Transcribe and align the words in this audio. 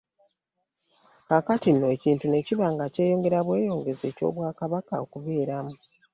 Kaakati 1.27 1.69
no 1.73 1.85
ekintu 1.95 2.25
ne 2.27 2.39
kiba 2.47 2.67
nga 2.73 2.85
kyeyongera 2.93 3.39
bweyongezi, 3.45 4.03
eky’obwakabaka 4.11 4.93
okumbeeramu. 5.03 5.75